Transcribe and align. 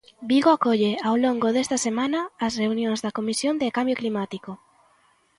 Vigo 0.29 0.49
acolle 0.53 0.91
ao 1.07 1.15
longo 1.25 1.47
desta 1.55 1.77
semana 1.87 2.19
as 2.45 2.53
reunións 2.61 2.99
da 3.05 3.15
Comisión 3.17 3.55
de 3.57 3.73
Cambio 3.77 3.99
Climático. 4.01 4.51